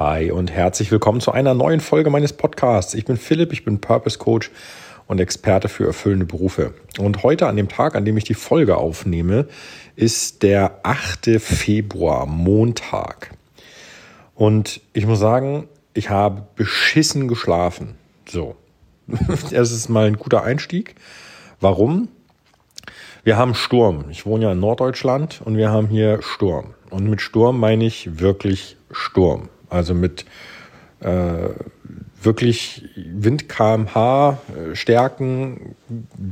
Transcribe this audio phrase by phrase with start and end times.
[0.00, 2.94] Hi und herzlich willkommen zu einer neuen Folge meines Podcasts.
[2.94, 4.50] Ich bin Philipp, ich bin Purpose Coach
[5.06, 6.72] und Experte für erfüllende Berufe.
[6.98, 9.46] Und heute an dem Tag, an dem ich die Folge aufnehme,
[9.96, 11.38] ist der 8.
[11.38, 13.32] Februar, Montag.
[14.34, 17.96] Und ich muss sagen, ich habe beschissen geschlafen.
[18.26, 18.56] So.
[19.50, 20.94] Das ist mal ein guter Einstieg.
[21.60, 22.08] Warum?
[23.22, 24.06] Wir haben Sturm.
[24.08, 26.72] Ich wohne ja in Norddeutschland und wir haben hier Sturm.
[26.88, 29.50] Und mit Sturm meine ich wirklich Sturm.
[29.70, 30.24] Also mit
[31.00, 31.48] äh,
[32.22, 35.74] wirklich Wind kmh, äh, Stärken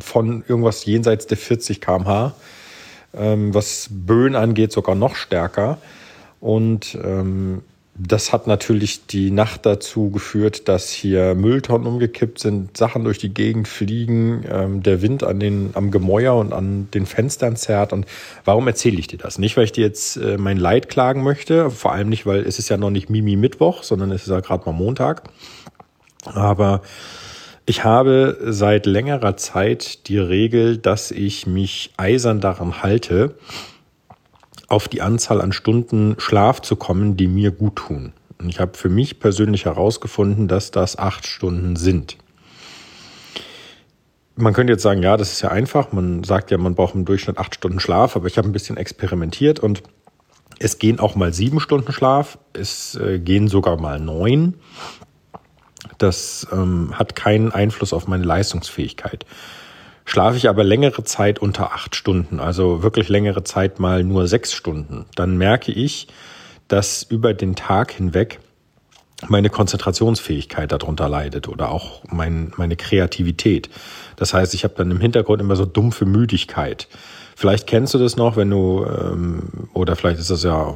[0.00, 2.34] von irgendwas jenseits der 40 kmh,
[3.14, 5.78] ähm, was Böen angeht sogar noch stärker.
[6.40, 7.62] Und ähm,
[8.00, 13.34] das hat natürlich die Nacht dazu geführt, dass hier Mülltonnen umgekippt sind, Sachen durch die
[13.34, 17.92] Gegend fliegen, ähm, der Wind an den, am Gemäuer und an den Fenstern zerrt.
[17.92, 18.06] Und
[18.44, 19.38] warum erzähle ich dir das?
[19.38, 22.60] Nicht, weil ich dir jetzt äh, mein Leid klagen möchte, vor allem nicht, weil es
[22.60, 25.24] ist ja noch nicht Mimi Mittwoch, sondern es ist ja gerade mal Montag.
[26.24, 26.82] Aber
[27.66, 33.34] ich habe seit längerer Zeit die Regel, dass ich mich eisern daran halte,
[34.68, 38.12] auf die Anzahl an Stunden Schlaf zu kommen, die mir gut tun.
[38.38, 42.16] Und ich habe für mich persönlich herausgefunden, dass das acht Stunden sind.
[44.36, 45.90] Man könnte jetzt sagen, ja, das ist ja einfach.
[45.90, 48.76] Man sagt ja, man braucht im Durchschnitt acht Stunden Schlaf, aber ich habe ein bisschen
[48.76, 49.82] experimentiert und
[50.60, 54.54] es gehen auch mal sieben Stunden Schlaf, es äh, gehen sogar mal neun.
[55.98, 59.24] Das ähm, hat keinen Einfluss auf meine Leistungsfähigkeit.
[60.08, 64.54] Schlafe ich aber längere Zeit unter acht Stunden, also wirklich längere Zeit mal nur sechs
[64.54, 66.08] Stunden, dann merke ich,
[66.66, 68.40] dass über den Tag hinweg
[69.28, 73.68] meine Konzentrationsfähigkeit darunter leidet oder auch mein, meine Kreativität.
[74.16, 76.88] Das heißt, ich habe dann im Hintergrund immer so dumpfe Müdigkeit.
[77.36, 80.74] Vielleicht kennst du das noch, wenn du, ähm, oder vielleicht ist das ja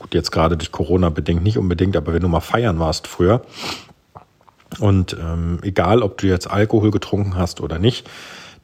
[0.00, 3.42] gut jetzt gerade durch Corona bedingt nicht unbedingt, aber wenn du mal feiern warst früher
[4.80, 8.08] und ähm, egal, ob du jetzt Alkohol getrunken hast oder nicht,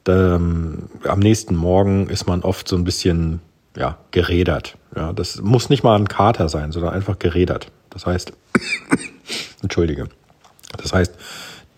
[0.08, 3.40] ähm, am nächsten Morgen ist man oft so ein bisschen
[3.76, 4.76] ja, gerädert.
[4.96, 7.70] Ja, das muss nicht mal ein Kater sein, sondern einfach gerädert.
[7.90, 8.32] Das heißt,
[9.62, 10.08] entschuldige.
[10.76, 11.14] Das heißt,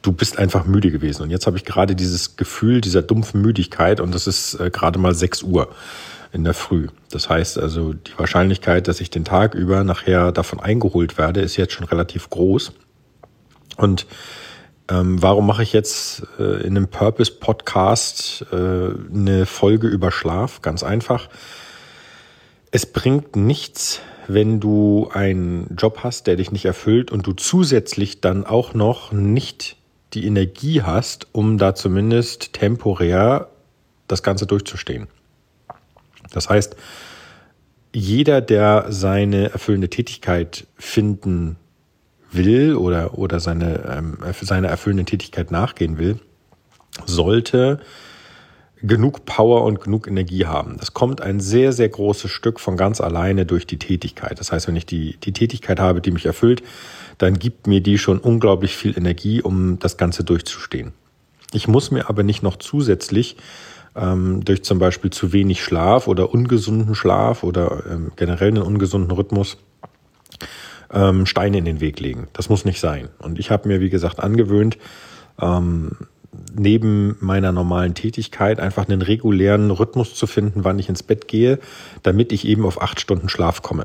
[0.02, 1.22] du bist einfach müde gewesen.
[1.22, 4.98] Und jetzt habe ich gerade dieses Gefühl dieser dumpfen Müdigkeit und das ist äh, gerade
[4.98, 5.68] mal 6 Uhr
[6.32, 6.88] in der Früh.
[7.10, 11.56] Das heißt also, die Wahrscheinlichkeit, dass ich den Tag über nachher davon eingeholt werde, ist
[11.56, 12.72] jetzt schon relativ groß.
[13.76, 14.06] Und
[14.90, 20.62] ähm, warum mache ich jetzt äh, in einem Purpose-Podcast äh, eine Folge über Schlaf?
[20.62, 21.28] Ganz einfach.
[22.72, 28.20] Es bringt nichts, wenn du einen Job hast, der dich nicht erfüllt und du zusätzlich
[28.20, 29.76] dann auch noch nicht
[30.12, 33.48] die Energie hast, um da zumindest temporär
[34.08, 35.06] das Ganze durchzustehen.
[36.32, 36.74] Das heißt,
[37.92, 41.56] jeder, der seine erfüllende Tätigkeit finden
[42.32, 46.18] will oder, oder seine, ähm, seine erfüllende Tätigkeit nachgehen will,
[47.06, 47.80] sollte
[48.82, 50.76] genug Power und genug Energie haben.
[50.78, 54.40] Das kommt ein sehr, sehr großes Stück von ganz alleine durch die Tätigkeit.
[54.40, 56.62] Das heißt, wenn ich die, die Tätigkeit habe, die mich erfüllt,
[57.18, 60.92] dann gibt mir die schon unglaublich viel Energie, um das Ganze durchzustehen.
[61.52, 63.36] Ich muss mir aber nicht noch zusätzlich
[63.96, 69.10] ähm, durch zum Beispiel zu wenig Schlaf oder ungesunden Schlaf oder ähm, generell einen ungesunden
[69.10, 69.58] Rhythmus
[70.92, 72.28] ähm, Steine in den Weg legen.
[72.32, 73.08] Das muss nicht sein.
[73.18, 74.78] Und ich habe mir, wie gesagt, angewöhnt,
[75.40, 75.92] ähm,
[76.54, 81.58] neben meiner normalen Tätigkeit einfach einen regulären Rhythmus zu finden, wann ich ins Bett gehe,
[82.02, 83.84] damit ich eben auf acht Stunden Schlaf komme.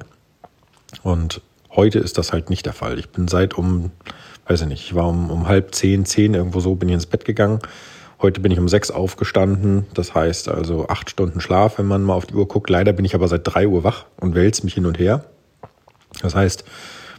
[1.03, 2.99] Und heute ist das halt nicht der Fall.
[2.99, 3.91] Ich bin seit um,
[4.47, 7.05] weiß ich nicht, ich war um, um halb zehn, zehn irgendwo so, bin ich ins
[7.07, 7.59] Bett gegangen.
[8.21, 9.85] Heute bin ich um sechs aufgestanden.
[9.93, 12.69] Das heißt also acht Stunden Schlaf, wenn man mal auf die Uhr guckt.
[12.69, 15.25] Leider bin ich aber seit drei Uhr wach und wälze mich hin und her.
[16.21, 16.63] Das heißt,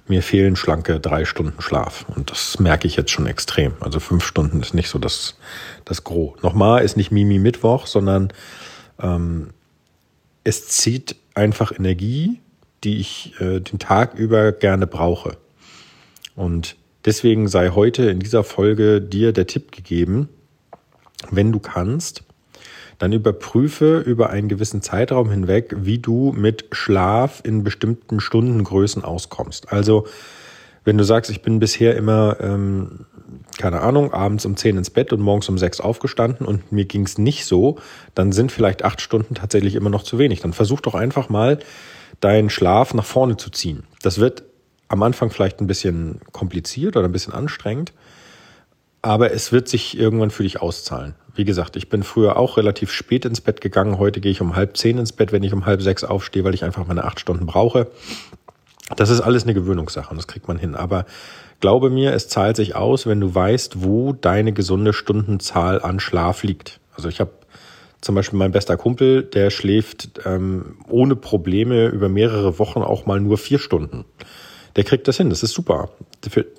[0.08, 2.06] mir fehlen schlanke drei Stunden Schlaf.
[2.14, 3.74] Und das merke ich jetzt schon extrem.
[3.80, 5.36] Also fünf Stunden ist nicht so das,
[5.84, 6.40] das Gros.
[6.42, 8.32] Nochmal ist nicht Mimi Mittwoch, sondern
[9.00, 9.50] ähm,
[10.44, 12.40] es zieht einfach Energie,
[12.84, 15.36] die ich äh, den Tag über gerne brauche.
[16.36, 20.28] Und deswegen sei heute in dieser Folge dir der Tipp gegeben,
[21.30, 22.22] wenn du kannst,
[22.98, 29.72] dann überprüfe über einen gewissen Zeitraum hinweg, wie du mit Schlaf in bestimmten Stundengrößen auskommst.
[29.72, 30.06] Also
[30.84, 33.06] wenn du sagst, ich bin bisher immer, ähm,
[33.58, 37.04] keine Ahnung, abends um 10 ins Bett und morgens um 6 aufgestanden und mir ging
[37.04, 37.78] es nicht so,
[38.14, 40.40] dann sind vielleicht acht Stunden tatsächlich immer noch zu wenig.
[40.40, 41.58] Dann versuch doch einfach mal,
[42.20, 43.82] deinen Schlaf nach vorne zu ziehen.
[44.00, 44.44] Das wird
[44.88, 47.92] am Anfang vielleicht ein bisschen kompliziert oder ein bisschen anstrengend,
[49.02, 51.14] aber es wird sich irgendwann für dich auszahlen.
[51.36, 53.98] Wie gesagt, ich bin früher auch relativ spät ins Bett gegangen.
[53.98, 56.54] Heute gehe ich um halb zehn ins Bett, wenn ich um halb sechs aufstehe, weil
[56.54, 57.88] ich einfach meine acht Stunden brauche.
[58.96, 60.74] Das ist alles eine Gewöhnungssache und das kriegt man hin.
[60.74, 61.04] Aber
[61.60, 66.42] glaube mir, es zahlt sich aus, wenn du weißt, wo deine gesunde Stundenzahl an Schlaf
[66.42, 66.80] liegt.
[66.94, 67.32] Also ich habe
[68.00, 73.20] zum Beispiel mein bester Kumpel, der schläft ähm, ohne Probleme über mehrere Wochen auch mal
[73.20, 74.04] nur vier Stunden.
[74.76, 75.90] Der kriegt das hin, das ist super.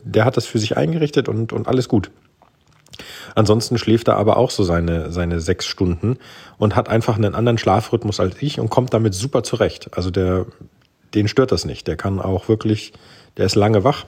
[0.04, 2.12] Der hat das für sich eingerichtet und, und alles gut.
[3.38, 6.18] Ansonsten schläft er aber auch so seine, seine sechs Stunden
[6.58, 9.96] und hat einfach einen anderen Schlafrhythmus als ich und kommt damit super zurecht.
[9.96, 10.48] Also der,
[11.14, 11.86] den stört das nicht.
[11.88, 12.94] Der kann auch wirklich,
[13.38, 14.06] der ist lange wach,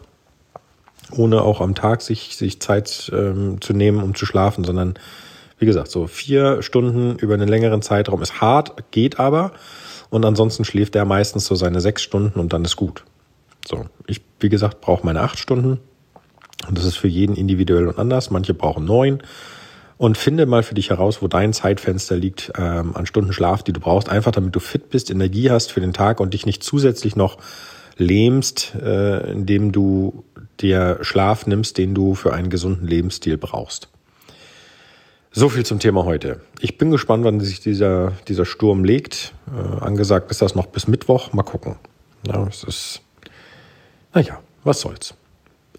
[1.12, 4.96] ohne auch am Tag sich, sich Zeit ähm, zu nehmen, um zu schlafen, sondern
[5.60, 9.52] wie gesagt, so vier Stunden über einen längeren Zeitraum ist hart, geht aber.
[10.10, 13.06] Und ansonsten schläft er meistens so seine sechs Stunden und dann ist gut.
[13.64, 15.80] So, ich, wie gesagt, brauche meine acht Stunden.
[16.70, 18.30] Und das ist für jeden individuell und anders.
[18.30, 19.22] Manche brauchen neun.
[19.98, 23.74] Und finde mal für dich heraus, wo dein Zeitfenster liegt ähm, an Stunden Schlaf, die
[23.74, 26.64] du brauchst, einfach damit du fit bist, Energie hast für den Tag und dich nicht
[26.64, 27.38] zusätzlich noch
[27.98, 30.24] lähmst, äh, indem du
[30.62, 33.90] dir Schlaf nimmst, den du für einen gesunden Lebensstil brauchst.
[35.32, 36.40] So viel zum Thema heute.
[36.62, 39.34] Ich bin gespannt, wann sich dieser, dieser Sturm legt.
[39.54, 41.34] Äh, angesagt ist das noch bis Mittwoch.
[41.34, 41.76] Mal gucken.
[42.26, 43.02] Ja, es ist,
[44.14, 45.14] naja, was soll's.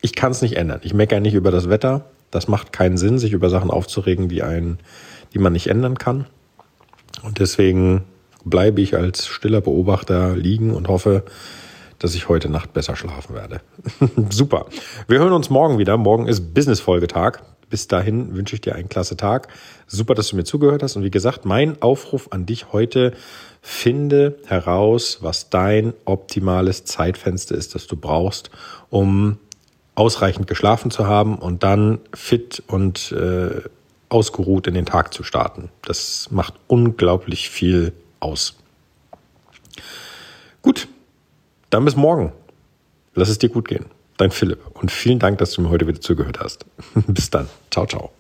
[0.01, 0.81] Ich kann es nicht ändern.
[0.83, 2.07] Ich meckere nicht über das Wetter.
[2.31, 4.79] Das macht keinen Sinn, sich über Sachen aufzuregen, die, ein,
[5.35, 6.27] die man nicht ändern kann.
[7.23, 8.05] Und deswegen
[8.45, 11.25] bleibe ich als stiller Beobachter liegen und hoffe,
[11.99, 13.61] dass ich heute Nacht besser schlafen werde.
[14.31, 14.67] Super.
[15.07, 15.97] Wir hören uns morgen wieder.
[15.97, 17.43] Morgen ist Business-Folgetag.
[17.69, 19.49] Bis dahin wünsche ich dir einen klasse Tag.
[19.87, 20.97] Super, dass du mir zugehört hast.
[20.97, 23.13] Und wie gesagt, mein Aufruf an dich heute,
[23.61, 28.51] finde heraus, was dein optimales Zeitfenster ist, das du brauchst,
[28.89, 29.39] um
[30.01, 33.61] ausreichend geschlafen zu haben und dann fit und äh,
[34.09, 35.69] ausgeruht in den Tag zu starten.
[35.83, 38.57] Das macht unglaublich viel aus.
[40.63, 40.89] Gut,
[41.69, 42.33] dann bis morgen.
[43.15, 43.85] Lass es dir gut gehen.
[44.17, 44.61] Dein Philipp.
[44.73, 46.65] Und vielen Dank, dass du mir heute wieder zugehört hast.
[47.07, 47.49] bis dann.
[47.71, 48.11] Ciao, ciao.